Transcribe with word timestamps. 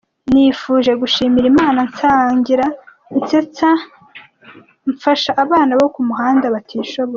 Nifuje 0.33 0.91
gushimira 1.01 1.45
Imana 1.53 1.79
nsangira 1.89 2.65
nsetse 3.17 3.65
mfasha 4.91 5.31
abana 5.43 5.71
bo 5.79 5.87
ku 5.93 6.01
muhanda 6.07 6.45
batishoboye. 6.55 7.09